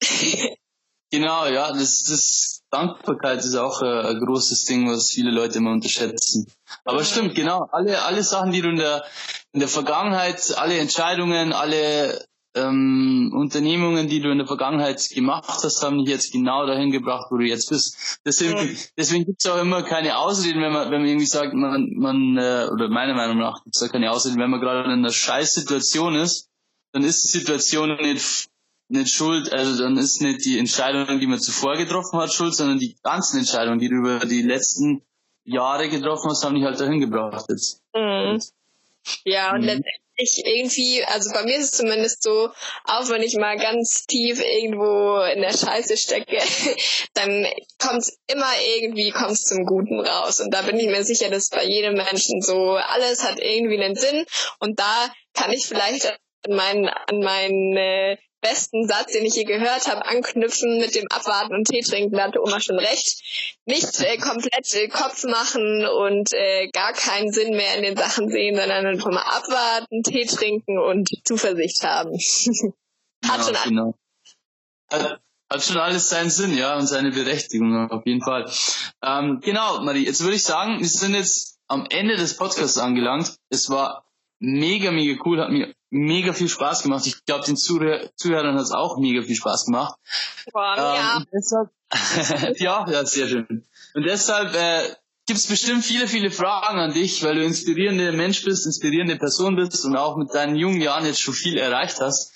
[1.10, 5.70] genau, ja, das, das Dankbarkeit ist auch äh, ein großes Ding, was viele Leute immer
[5.70, 6.50] unterschätzen.
[6.84, 7.04] Aber mhm.
[7.04, 9.04] stimmt, genau, alle, alle Sachen, die du in der,
[9.52, 15.82] in der Vergangenheit, alle Entscheidungen, alle ähm, Unternehmungen, die du in der Vergangenheit gemacht hast,
[15.82, 18.20] haben dich jetzt genau dahin gebracht, wo du jetzt bist.
[18.24, 21.90] Deswegen, deswegen gibt es auch immer keine Ausreden, wenn man, wenn man irgendwie sagt, man,
[21.94, 24.90] man äh, oder meiner Meinung nach gibt es da keine Ausreden, wenn man gerade in
[24.98, 26.48] einer Scheißsituation ist,
[26.92, 28.48] dann ist die Situation nicht
[28.88, 32.78] nicht schuld, also dann ist nicht die Entscheidung, die man zuvor getroffen hat, schuld, sondern
[32.78, 35.02] die ganzen Entscheidungen, die du über die letzten
[35.44, 37.82] Jahre getroffen hast, haben dich halt dahin gebracht jetzt.
[37.94, 38.40] Mhm.
[39.24, 39.66] Ja, und mhm.
[39.66, 42.50] letztendlich irgendwie, also bei mir ist es zumindest so,
[42.84, 46.38] auch wenn ich mal ganz tief irgendwo in der Scheiße stecke,
[47.14, 47.46] dann
[47.78, 50.40] kommt immer irgendwie kommt's zum Guten raus.
[50.40, 53.96] Und da bin ich mir sicher, dass bei jedem Menschen so, alles hat irgendwie einen
[53.96, 54.24] Sinn
[54.60, 56.06] und da kann ich vielleicht
[56.46, 61.06] an meinen, an meinen äh, besten Satz, den ich je gehört habe, anknüpfen mit dem
[61.10, 63.22] Abwarten und Tee trinken, da hatte Oma schon recht.
[63.64, 68.28] Nicht äh, komplett äh, Kopf machen und äh, gar keinen Sinn mehr in den Sachen
[68.30, 72.12] sehen, sondern einfach mal abwarten, Tee trinken und Zuversicht haben.
[73.26, 73.94] hat ja, schon genau.
[74.92, 78.50] Hat, hat, schon alles seinen Sinn, ja, und seine Berechtigung auf jeden Fall.
[79.02, 83.36] Ähm, genau, Marie, jetzt würde ich sagen, wir sind jetzt am Ende des Podcasts angelangt.
[83.48, 84.04] Es war
[84.38, 87.06] mega, mega cool, hat mir mega viel Spaß gemacht.
[87.06, 89.96] Ich glaube, den Zuhör Zuhörern hat es auch mega viel Spaß gemacht.
[90.52, 91.22] Boah, ähm, ja.
[91.32, 91.70] Deshalb,
[92.58, 93.64] ja, ja, sehr schön.
[93.94, 94.94] Und deshalb äh,
[95.26, 99.56] gibt es bestimmt viele, viele Fragen an dich, weil du inspirierende Mensch bist, inspirierende Person
[99.56, 102.32] bist und auch mit deinen jungen Jahren jetzt schon viel erreicht hast.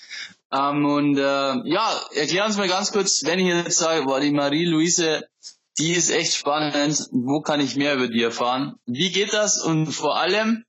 [0.51, 1.21] Ähm, und äh,
[1.69, 5.27] ja, erklär uns mal ganz kurz, wenn ich jetzt sage, boah, die Marie-Louise,
[5.77, 8.75] die ist echt spannend, wo kann ich mehr über die erfahren?
[8.85, 9.61] Wie geht das?
[9.61, 10.65] Und vor allem,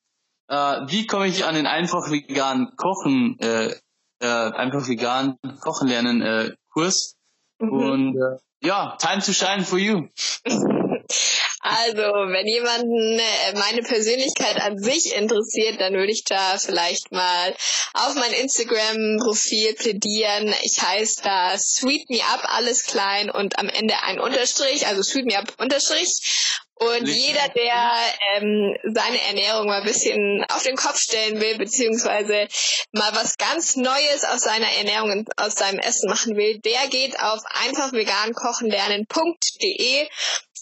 [0.51, 3.75] äh, wie komme ich an den einfach vegan Kochen, äh,
[4.21, 7.17] äh, einfach vegan Kochen lernen äh, Kurs.
[7.61, 7.71] Mhm.
[7.71, 10.09] Und äh, ja, time to shine for you.
[11.62, 17.55] Also, wenn jemanden äh, meine Persönlichkeit an sich interessiert, dann würde ich da vielleicht mal
[17.92, 20.55] auf mein Instagram-Profil plädieren.
[20.62, 25.27] Ich heiße da Sweet Me Up, alles klein und am Ende ein Unterstrich, also Sweet
[25.27, 26.57] Me Up Unterstrich.
[26.77, 27.92] Und jeder, der
[28.37, 32.49] ähm, seine Ernährung mal ein bisschen auf den Kopf stellen will, beziehungsweise
[32.92, 37.20] mal was ganz Neues aus seiner Ernährung und aus seinem Essen machen will, der geht
[37.20, 40.09] auf einfachvegankochenlernen.de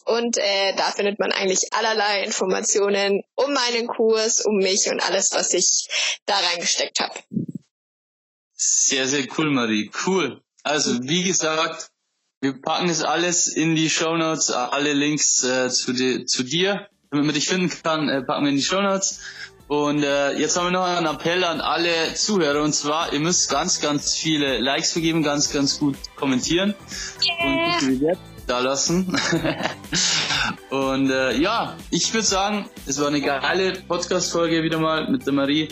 [0.09, 5.33] und äh, da findet man eigentlich allerlei Informationen um meinen Kurs, um mich und alles,
[5.33, 5.87] was ich
[6.25, 7.13] da reingesteckt habe.
[8.55, 9.91] Sehr, sehr cool, Marie.
[10.07, 10.41] Cool.
[10.63, 11.91] Also, wie gesagt,
[12.41, 16.89] wir packen das alles in die Show Notes, alle Links äh, zu, di zu dir,
[17.11, 19.21] damit man dich finden kann, äh, packen wir in die Show Notes.
[19.69, 23.51] Und äh, jetzt haben wir noch einen Appell an alle Zuhörer und zwar, ihr müsst
[23.51, 26.75] ganz, ganz viele Likes vergeben, ganz, ganz gut kommentieren
[27.23, 27.47] yeah.
[27.47, 29.07] und gute Bewertungen da lassen.
[30.71, 35.33] und äh, ja, ich würde sagen, es war eine geile Podcast-Folge wieder mal mit der
[35.33, 35.69] Marie.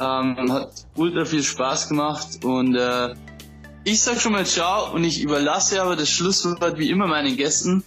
[0.00, 3.14] Ähm, hat ultra viel Spaß gemacht und äh,
[3.84, 7.82] ich sag schon mal ciao und ich überlasse aber das Schlusswort wie immer meinen Gästen.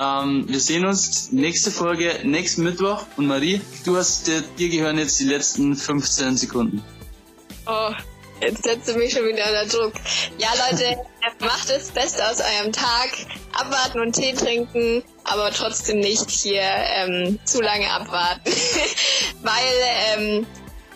[0.00, 3.04] Ähm, wir sehen uns nächste Folge, nächsten Mittwoch.
[3.16, 6.82] Und Marie, du hast dir, dir gehören jetzt die letzten 15 Sekunden.
[7.66, 7.90] Oh,
[8.40, 9.92] jetzt setzt du mich schon wieder unter Druck.
[10.38, 10.98] Ja, Leute,
[11.40, 13.10] macht das Beste aus eurem Tag.
[13.52, 18.52] Abwarten und Tee trinken, aber trotzdem nicht hier ähm, zu lange abwarten.
[19.42, 20.46] Weil ähm,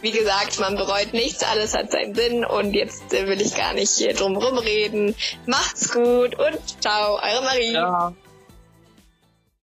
[0.05, 3.91] wie gesagt, man bereut nichts, alles hat seinen Sinn und jetzt will ich gar nicht
[3.91, 5.15] hier drum rumreden.
[5.47, 7.73] Macht's gut und ciao, eure Marie.
[7.73, 8.15] Ja.